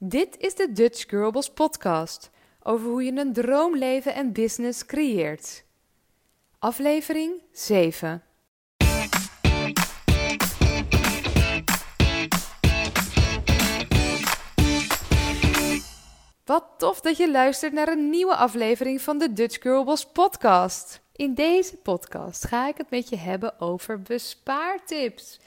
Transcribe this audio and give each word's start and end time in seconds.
Dit 0.00 0.36
is 0.38 0.54
de 0.54 0.72
Dutch 0.72 1.04
Girls 1.08 1.50
podcast 1.50 2.30
over 2.62 2.88
hoe 2.88 3.02
je 3.02 3.12
een 3.12 3.32
droomleven 3.32 4.14
en 4.14 4.32
business 4.32 4.86
creëert. 4.86 5.64
Aflevering 6.58 7.42
7. 7.52 8.22
Wat 16.44 16.64
tof 16.76 17.00
dat 17.00 17.16
je 17.16 17.30
luistert 17.30 17.72
naar 17.72 17.88
een 17.88 18.10
nieuwe 18.10 18.34
aflevering 18.34 19.00
van 19.00 19.18
de 19.18 19.32
Dutch 19.32 19.62
Girls 19.62 20.06
podcast. 20.06 21.00
In 21.12 21.34
deze 21.34 21.76
podcast 21.76 22.46
ga 22.46 22.68
ik 22.68 22.76
het 22.76 22.90
met 22.90 23.08
je 23.08 23.16
hebben 23.16 23.60
over 23.60 24.02
bespaartips. 24.02 25.40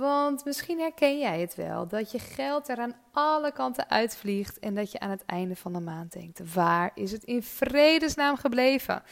Want 0.00 0.44
misschien 0.44 0.78
herken 0.78 1.18
jij 1.18 1.40
het 1.40 1.54
wel, 1.54 1.88
dat 1.88 2.10
je 2.10 2.18
geld 2.18 2.68
er 2.68 2.78
aan 2.78 2.96
alle 3.12 3.52
kanten 3.52 3.90
uitvliegt 3.90 4.58
en 4.58 4.74
dat 4.74 4.92
je 4.92 5.00
aan 5.00 5.10
het 5.10 5.24
einde 5.26 5.56
van 5.56 5.72
de 5.72 5.80
maand 5.80 6.12
denkt, 6.12 6.54
waar 6.54 6.90
is 6.94 7.12
het 7.12 7.24
in 7.24 7.42
vredesnaam 7.42 8.36
gebleven? 8.36 9.02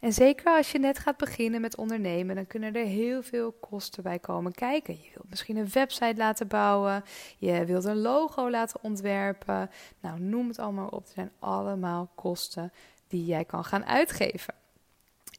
En 0.00 0.12
zeker 0.12 0.56
als 0.56 0.72
je 0.72 0.78
net 0.78 0.98
gaat 0.98 1.16
beginnen 1.16 1.60
met 1.60 1.76
ondernemen, 1.76 2.34
dan 2.34 2.46
kunnen 2.46 2.74
er 2.74 2.84
heel 2.84 3.22
veel 3.22 3.52
kosten 3.52 4.02
bij 4.02 4.18
komen 4.18 4.52
kijken. 4.52 4.94
Je 4.94 5.10
wilt 5.14 5.30
misschien 5.30 5.56
een 5.56 5.70
website 5.72 6.16
laten 6.16 6.48
bouwen, 6.48 7.04
je 7.38 7.64
wilt 7.64 7.84
een 7.84 8.00
logo 8.00 8.50
laten 8.50 8.82
ontwerpen, 8.82 9.70
nou 10.00 10.20
noem 10.20 10.48
het 10.48 10.58
allemaal 10.58 10.88
op, 10.88 11.02
het 11.04 11.12
zijn 11.14 11.32
allemaal 11.38 12.10
kosten 12.14 12.72
die 13.08 13.24
jij 13.24 13.44
kan 13.44 13.64
gaan 13.64 13.84
uitgeven. 13.84 14.54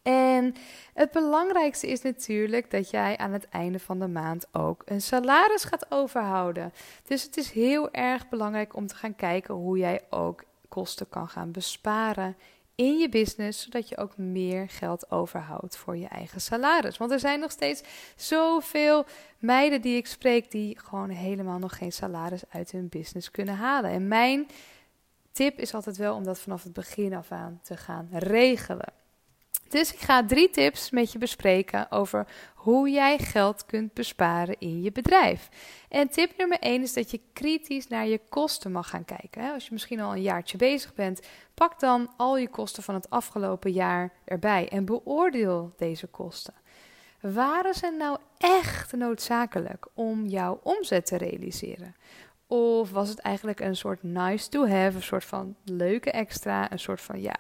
En 0.02 0.56
het 0.94 1.12
belangrijkste 1.12 1.88
is 1.88 2.02
natuurlijk 2.02 2.72
dat 2.72 2.90
jij 2.90 3.18
aan 3.18 3.32
het 3.32 3.50
einde 3.50 3.80
van 3.80 4.00
de 4.00 4.08
maand 4.08 4.48
ook 4.52 4.82
een 4.86 5.02
salaris 5.02 5.64
gaat 5.64 5.92
overhouden. 5.92 6.74
Dus 7.08 7.24
het 7.24 7.38
is 7.38 7.52
heel 7.52 7.92
erg 7.92 8.30
belangrijk 8.30 8.76
om 8.76 8.88
te 8.88 8.96
gaan 8.96 9.16
kijken 9.16 9.54
hoe 9.54 9.78
jij 9.78 10.02
ook 10.10 10.44
kosten 10.68 11.10
kan 11.10 11.28
gaan 11.28 11.52
besparen 11.52 12.36
in 12.76 12.98
je 12.98 13.10
business, 13.10 13.62
zodat 13.64 13.90
je 13.90 13.98
ook 13.98 14.18
meer 14.18 14.70
geld 14.70 15.12
overhoudt 15.12 15.78
voor 15.78 15.98
je 15.98 16.08
eigen 16.08 16.42
salaris. 16.42 16.98
Want 16.98 17.12
er 17.12 17.20
zijn 17.20 17.40
nog 17.40 17.52
steeds 17.52 17.82
zoveel 18.16 19.06
meiden 19.38 19.82
die 19.82 19.98
ik 19.98 20.08
spreek 20.08 20.52
die 20.52 20.80
gewoon 20.80 21.10
helemaal 21.10 21.60
nog 21.60 21.78
geen 21.78 21.92
salaris 21.92 22.44
uit 22.50 22.72
hun 22.72 22.90
business 22.90 23.32
kunnen 23.32 23.56
halen. 23.56 23.92
En 23.92 24.08
mijn 24.08 24.48
tip 25.32 25.58
is 25.58 25.74
altijd 25.74 25.98
wel 25.98 26.16
om 26.16 26.24
dat 26.24 26.40
vanaf 26.40 26.64
het 26.64 26.74
begin 26.74 27.14
af 27.14 27.32
aan 27.32 27.60
te 27.64 27.78
gaan 27.78 28.08
regelen. 28.12 28.99
Dus 29.70 29.94
ik 29.94 30.00
ga 30.00 30.26
drie 30.26 30.50
tips 30.50 30.90
met 30.90 31.12
je 31.12 31.18
bespreken 31.18 31.92
over 31.92 32.28
hoe 32.56 32.90
jij 32.90 33.18
geld 33.18 33.66
kunt 33.66 33.94
besparen 33.94 34.56
in 34.60 34.82
je 34.82 34.92
bedrijf. 34.92 35.50
En 35.90 36.10
tip 36.10 36.38
nummer 36.38 36.60
1 36.60 36.82
is 36.82 36.94
dat 36.94 37.12
je 37.12 37.22
kritisch 37.34 37.88
naar 37.88 38.08
je 38.08 38.22
kosten 38.30 38.72
mag 38.72 38.90
gaan 38.90 39.06
kijken. 39.06 39.54
Als 39.54 39.66
je 39.66 39.70
misschien 39.72 40.00
al 40.00 40.12
een 40.12 40.22
jaartje 40.22 40.58
bezig 40.58 40.94
bent, 40.94 41.28
pak 41.54 41.80
dan 41.80 42.14
al 42.18 42.38
je 42.38 42.50
kosten 42.50 42.84
van 42.84 42.96
het 42.96 43.10
afgelopen 43.10 43.72
jaar 43.72 44.12
erbij 44.26 44.70
en 44.70 44.86
beoordeel 44.86 45.74
deze 45.78 46.08
kosten. 46.08 46.54
Waren 47.22 47.74
ze 47.74 47.96
nou 47.98 48.18
echt 48.38 48.94
noodzakelijk 48.94 49.88
om 49.94 50.26
jouw 50.26 50.60
omzet 50.64 51.06
te 51.06 51.18
realiseren? 51.18 51.96
Of 52.48 52.92
was 52.92 53.10
het 53.10 53.20
eigenlijk 53.20 53.60
een 53.60 53.76
soort 53.76 54.04
nice 54.04 54.50
to 54.50 54.68
have, 54.68 54.96
een 54.96 55.04
soort 55.04 55.26
van 55.26 55.56
leuke 55.64 56.12
extra, 56.12 56.72
een 56.72 56.80
soort 56.80 57.02
van 57.02 57.22
ja, 57.22 57.36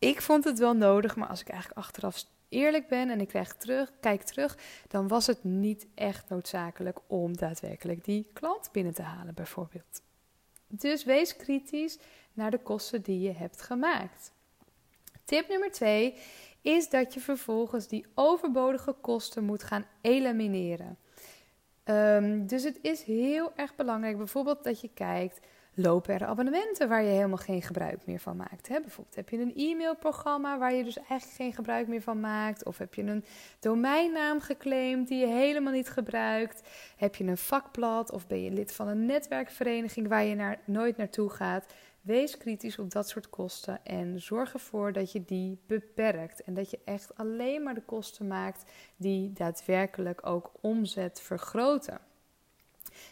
ik 0.00 0.22
vond 0.22 0.44
het 0.44 0.58
wel 0.58 0.74
nodig, 0.74 1.16
maar 1.16 1.28
als 1.28 1.40
ik 1.40 1.48
eigenlijk 1.48 1.80
achteraf 1.80 2.24
eerlijk 2.48 2.88
ben 2.88 3.10
en 3.10 3.20
ik 3.20 3.28
krijg 3.28 3.54
terug, 3.54 3.92
kijk 4.00 4.22
terug, 4.22 4.58
dan 4.88 5.08
was 5.08 5.26
het 5.26 5.44
niet 5.44 5.86
echt 5.94 6.28
noodzakelijk 6.28 6.98
om 7.06 7.36
daadwerkelijk 7.36 8.04
die 8.04 8.26
klant 8.32 8.68
binnen 8.72 8.94
te 8.94 9.02
halen, 9.02 9.34
bijvoorbeeld. 9.34 10.02
Dus 10.66 11.04
wees 11.04 11.36
kritisch 11.36 11.98
naar 12.32 12.50
de 12.50 12.58
kosten 12.58 13.02
die 13.02 13.20
je 13.20 13.32
hebt 13.32 13.62
gemaakt. 13.62 14.32
Tip 15.24 15.48
nummer 15.48 15.70
twee 15.70 16.14
is 16.60 16.88
dat 16.88 17.14
je 17.14 17.20
vervolgens 17.20 17.88
die 17.88 18.06
overbodige 18.14 18.92
kosten 18.92 19.44
moet 19.44 19.62
gaan 19.62 19.86
elimineren. 20.00 20.98
Um, 21.84 22.46
dus 22.46 22.62
het 22.62 22.78
is 22.82 23.02
heel 23.02 23.52
erg 23.56 23.74
belangrijk, 23.76 24.16
bijvoorbeeld 24.16 24.64
dat 24.64 24.80
je 24.80 24.90
kijkt 24.94 25.46
lopen 25.80 26.14
er 26.14 26.26
abonnementen 26.26 26.88
waar 26.88 27.02
je 27.02 27.10
helemaal 27.10 27.36
geen 27.36 27.62
gebruik 27.62 28.06
meer 28.06 28.18
van 28.18 28.36
maakt. 28.36 28.68
Hè? 28.68 28.80
Bijvoorbeeld 28.80 29.16
heb 29.16 29.28
je 29.28 29.38
een 29.38 29.56
e-mailprogramma 29.56 30.58
waar 30.58 30.74
je 30.74 30.84
dus 30.84 30.96
eigenlijk 30.96 31.36
geen 31.36 31.52
gebruik 31.52 31.88
meer 31.88 32.02
van 32.02 32.20
maakt. 32.20 32.64
Of 32.64 32.78
heb 32.78 32.94
je 32.94 33.02
een 33.02 33.24
domeinnaam 33.60 34.40
geclaimd 34.40 35.08
die 35.08 35.18
je 35.18 35.26
helemaal 35.26 35.72
niet 35.72 35.90
gebruikt. 35.90 36.68
Heb 36.96 37.14
je 37.14 37.24
een 37.24 37.36
vakblad 37.36 38.12
of 38.12 38.26
ben 38.26 38.42
je 38.42 38.50
lid 38.50 38.72
van 38.72 38.88
een 38.88 39.06
netwerkvereniging 39.06 40.08
waar 40.08 40.24
je 40.24 40.34
naar, 40.34 40.58
nooit 40.64 40.96
naartoe 40.96 41.30
gaat. 41.30 41.66
Wees 42.00 42.36
kritisch 42.36 42.78
op 42.78 42.90
dat 42.90 43.08
soort 43.08 43.30
kosten 43.30 43.84
en 43.84 44.20
zorg 44.20 44.52
ervoor 44.52 44.92
dat 44.92 45.12
je 45.12 45.24
die 45.24 45.58
beperkt. 45.66 46.42
En 46.42 46.54
dat 46.54 46.70
je 46.70 46.78
echt 46.84 47.16
alleen 47.16 47.62
maar 47.62 47.74
de 47.74 47.82
kosten 47.82 48.26
maakt 48.26 48.70
die 48.96 49.32
daadwerkelijk 49.32 50.26
ook 50.26 50.52
omzet 50.60 51.20
vergroten. 51.20 52.09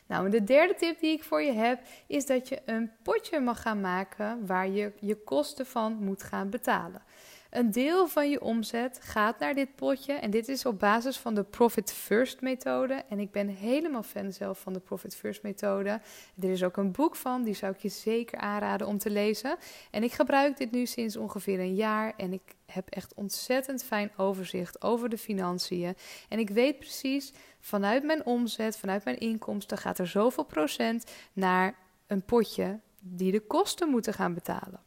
Nou, 0.08 0.30
de 0.30 0.44
derde 0.44 0.74
tip 0.74 1.00
die 1.00 1.12
ik 1.12 1.24
voor 1.24 1.42
je 1.42 1.52
heb 1.52 1.80
is 2.06 2.26
dat 2.26 2.48
je 2.48 2.62
een 2.64 2.90
potje 3.02 3.40
mag 3.40 3.62
gaan 3.62 3.80
maken 3.80 4.46
waar 4.46 4.68
je 4.68 4.92
je 5.00 5.22
kosten 5.22 5.66
van 5.66 5.92
moet 6.04 6.22
gaan 6.22 6.50
betalen. 6.50 7.02
Een 7.50 7.70
deel 7.70 8.08
van 8.08 8.30
je 8.30 8.40
omzet 8.40 8.98
gaat 9.02 9.38
naar 9.38 9.54
dit 9.54 9.74
potje 9.74 10.12
en 10.12 10.30
dit 10.30 10.48
is 10.48 10.66
op 10.66 10.78
basis 10.78 11.18
van 11.18 11.34
de 11.34 11.44
Profit 11.44 11.92
First 11.92 12.40
methode. 12.40 12.94
En 13.08 13.18
ik 13.18 13.30
ben 13.30 13.48
helemaal 13.48 14.02
fan 14.02 14.32
zelf 14.32 14.60
van 14.60 14.72
de 14.72 14.80
Profit 14.80 15.16
First 15.16 15.42
methode. 15.42 16.00
Er 16.40 16.50
is 16.50 16.62
ook 16.62 16.76
een 16.76 16.92
boek 16.92 17.16
van, 17.16 17.42
die 17.42 17.54
zou 17.54 17.72
ik 17.72 17.78
je 17.78 17.88
zeker 17.88 18.38
aanraden 18.38 18.86
om 18.86 18.98
te 18.98 19.10
lezen. 19.10 19.56
En 19.90 20.02
ik 20.02 20.12
gebruik 20.12 20.56
dit 20.56 20.70
nu 20.70 20.86
sinds 20.86 21.16
ongeveer 21.16 21.60
een 21.60 21.74
jaar 21.74 22.14
en 22.16 22.32
ik 22.32 22.54
heb 22.66 22.88
echt 22.88 23.14
ontzettend 23.14 23.84
fijn 23.84 24.10
overzicht 24.16 24.82
over 24.82 25.08
de 25.08 25.18
financiën. 25.18 25.96
En 26.28 26.38
ik 26.38 26.50
weet 26.50 26.78
precies 26.78 27.32
vanuit 27.60 28.04
mijn 28.04 28.26
omzet, 28.26 28.78
vanuit 28.78 29.04
mijn 29.04 29.18
inkomsten 29.18 29.78
gaat 29.78 29.98
er 29.98 30.06
zoveel 30.06 30.44
procent 30.44 31.10
naar 31.32 31.74
een 32.06 32.22
potje 32.22 32.80
die 33.00 33.32
de 33.32 33.40
kosten 33.40 33.88
moeten 33.88 34.14
gaan 34.14 34.34
betalen. 34.34 34.86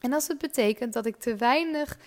En 0.00 0.12
als 0.12 0.28
het 0.28 0.38
betekent 0.38 0.92
dat 0.92 1.06
ik 1.06 1.16
te 1.16 1.36
weinig 1.36 1.98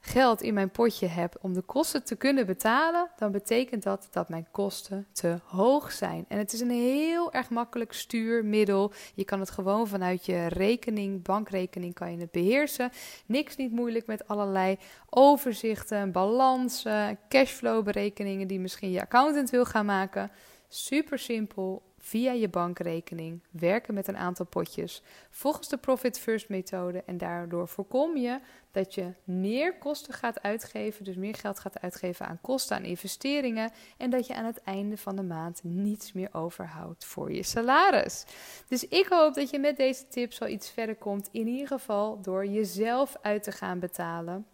geld 0.00 0.42
in 0.42 0.54
mijn 0.54 0.70
potje 0.70 1.06
heb 1.06 1.36
om 1.40 1.52
de 1.52 1.62
kosten 1.62 2.04
te 2.04 2.16
kunnen 2.16 2.46
betalen, 2.46 3.10
dan 3.16 3.32
betekent 3.32 3.82
dat 3.82 4.08
dat 4.10 4.28
mijn 4.28 4.46
kosten 4.50 5.06
te 5.12 5.38
hoog 5.44 5.92
zijn. 5.92 6.24
En 6.28 6.38
het 6.38 6.52
is 6.52 6.60
een 6.60 6.70
heel 6.70 7.32
erg 7.32 7.50
makkelijk 7.50 7.92
stuurmiddel. 7.92 8.92
Je 9.14 9.24
kan 9.24 9.40
het 9.40 9.50
gewoon 9.50 9.88
vanuit 9.88 10.26
je 10.26 10.46
rekening, 10.46 11.22
bankrekening, 11.22 11.94
kan 11.94 12.12
je 12.12 12.18
het 12.18 12.30
beheersen. 12.30 12.90
Niks 13.26 13.56
niet 13.56 13.72
moeilijk 13.72 14.06
met 14.06 14.28
allerlei 14.28 14.78
overzichten, 15.10 16.12
balansen, 16.12 17.18
cashflow-berekeningen 17.28 18.48
die 18.48 18.60
misschien 18.60 18.90
je 18.90 19.00
accountant 19.00 19.50
wil 19.50 19.64
gaan 19.64 19.86
maken. 19.86 20.30
Super 20.68 21.18
simpel 21.18 21.82
via 21.98 22.32
je 22.32 22.48
bankrekening 22.48 23.42
werken 23.50 23.94
met 23.94 24.08
een 24.08 24.16
aantal 24.16 24.46
potjes 24.46 25.02
volgens 25.30 25.68
de 25.68 25.76
Profit 25.76 26.18
First 26.18 26.48
methode. 26.48 27.02
En 27.06 27.18
daardoor 27.18 27.68
voorkom 27.68 28.16
je 28.16 28.40
dat 28.70 28.94
je 28.94 29.12
meer 29.24 29.78
kosten 29.78 30.14
gaat 30.14 30.42
uitgeven, 30.42 31.04
dus 31.04 31.16
meer 31.16 31.34
geld 31.34 31.58
gaat 31.58 31.80
uitgeven 31.80 32.26
aan 32.26 32.40
kosten, 32.40 32.76
aan 32.76 32.84
investeringen. 32.84 33.70
En 33.96 34.10
dat 34.10 34.26
je 34.26 34.34
aan 34.34 34.44
het 34.44 34.62
einde 34.62 34.96
van 34.96 35.16
de 35.16 35.22
maand 35.22 35.60
niets 35.62 36.12
meer 36.12 36.28
overhoudt 36.32 37.04
voor 37.04 37.32
je 37.32 37.42
salaris. 37.42 38.24
Dus 38.68 38.88
ik 38.88 39.06
hoop 39.08 39.34
dat 39.34 39.50
je 39.50 39.58
met 39.58 39.76
deze 39.76 40.08
tips 40.08 40.40
al 40.40 40.48
iets 40.48 40.70
verder 40.70 40.96
komt. 40.96 41.28
In 41.32 41.46
ieder 41.46 41.66
geval 41.66 42.20
door 42.22 42.46
jezelf 42.46 43.16
uit 43.22 43.42
te 43.42 43.52
gaan 43.52 43.78
betalen. 43.78 44.46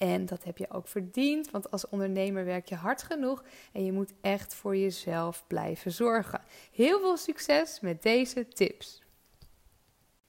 En 0.00 0.26
dat 0.26 0.44
heb 0.44 0.58
je 0.58 0.70
ook 0.70 0.88
verdiend, 0.88 1.50
want 1.50 1.70
als 1.70 1.88
ondernemer 1.88 2.44
werk 2.44 2.68
je 2.68 2.74
hard 2.74 3.02
genoeg 3.02 3.44
en 3.72 3.84
je 3.84 3.92
moet 3.92 4.12
echt 4.20 4.54
voor 4.54 4.76
jezelf 4.76 5.44
blijven 5.46 5.92
zorgen. 5.92 6.42
Heel 6.72 7.00
veel 7.00 7.16
succes 7.16 7.80
met 7.80 8.02
deze 8.02 8.48
tips. 8.48 9.02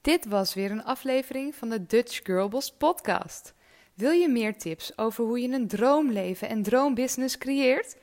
Dit 0.00 0.26
was 0.26 0.54
weer 0.54 0.70
een 0.70 0.84
aflevering 0.84 1.54
van 1.54 1.68
de 1.68 1.86
Dutch 1.86 2.20
Girlboss 2.22 2.72
podcast. 2.72 3.54
Wil 3.94 4.10
je 4.10 4.28
meer 4.28 4.58
tips 4.58 4.98
over 4.98 5.24
hoe 5.24 5.40
je 5.40 5.48
een 5.48 5.68
droomleven 5.68 6.48
en 6.48 6.62
droombusiness 6.62 7.38
creëert? 7.38 7.96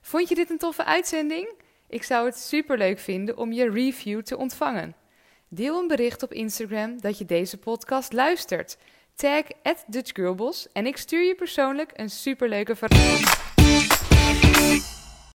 Vond 0.00 0.28
je 0.28 0.34
dit 0.34 0.50
een 0.50 0.58
toffe 0.58 0.84
uitzending? 0.84 1.61
Ik 1.92 2.02
zou 2.02 2.26
het 2.26 2.38
superleuk 2.38 2.98
vinden 2.98 3.36
om 3.36 3.52
je 3.52 3.70
review 3.70 4.22
te 4.22 4.36
ontvangen. 4.36 4.94
Deel 5.48 5.78
een 5.78 5.86
bericht 5.86 6.22
op 6.22 6.32
Instagram 6.32 7.00
dat 7.00 7.18
je 7.18 7.24
deze 7.24 7.58
podcast 7.58 8.12
luistert. 8.12 8.76
Tag 9.14 9.44
at 9.62 9.84
en 10.72 10.86
ik 10.86 10.96
stuur 10.96 11.22
je 11.22 11.34
persoonlijk 11.34 11.90
een 11.94 12.10
superleuke 12.10 12.76
verrassing. 12.76 13.51